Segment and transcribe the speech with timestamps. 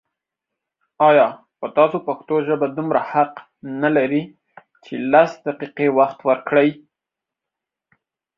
[1.09, 1.27] آيا
[1.59, 3.33] په تاسو پښتو ژبه دومره حق
[3.81, 4.23] نه لري
[4.85, 6.69] چې لس دقيقې وخت ورکړئ